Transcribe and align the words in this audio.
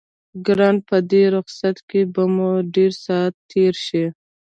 ګرانه 0.45 0.81
په 0.87 0.97
دې 1.09 1.23
رخصتۍ 1.35 1.81
کې 1.89 2.01
به 2.13 2.23
مو 2.35 2.49
ډېر 2.75 2.91
ساعت 3.05 3.33
تېر 3.51 3.73
شي. 3.85 4.05